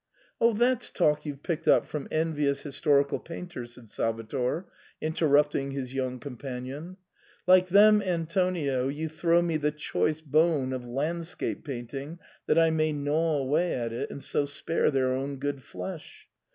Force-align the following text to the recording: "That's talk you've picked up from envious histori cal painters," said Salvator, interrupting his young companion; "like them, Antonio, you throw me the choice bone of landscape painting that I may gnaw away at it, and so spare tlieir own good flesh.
"That's 0.41 0.89
talk 0.89 1.27
you've 1.27 1.43
picked 1.43 1.67
up 1.67 1.85
from 1.85 2.07
envious 2.09 2.63
histori 2.63 3.07
cal 3.07 3.19
painters," 3.19 3.75
said 3.75 3.91
Salvator, 3.91 4.65
interrupting 4.99 5.69
his 5.69 5.93
young 5.93 6.19
companion; 6.19 6.97
"like 7.45 7.67
them, 7.69 8.01
Antonio, 8.01 8.87
you 8.87 9.07
throw 9.09 9.43
me 9.43 9.57
the 9.57 9.69
choice 9.69 10.21
bone 10.21 10.73
of 10.73 10.87
landscape 10.87 11.63
painting 11.63 12.17
that 12.47 12.57
I 12.57 12.71
may 12.71 12.93
gnaw 12.93 13.37
away 13.37 13.75
at 13.75 13.93
it, 13.93 14.09
and 14.09 14.23
so 14.23 14.45
spare 14.47 14.89
tlieir 14.89 15.15
own 15.15 15.37
good 15.37 15.61
flesh. 15.61 16.27